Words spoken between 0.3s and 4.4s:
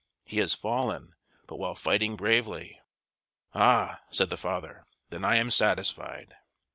has fallen, but while fighting bravely." "Ah!" said the